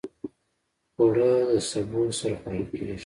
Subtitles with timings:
[0.99, 2.95] اوړه د سبو سره خوړل کېږي